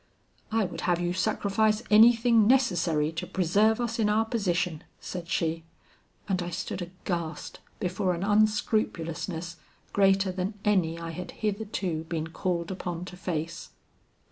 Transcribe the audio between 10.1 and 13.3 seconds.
than any I had hitherto been called upon to